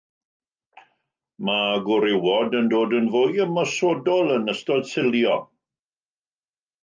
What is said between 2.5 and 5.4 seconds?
yn dod yn fwy ymosodol yn ystod silio.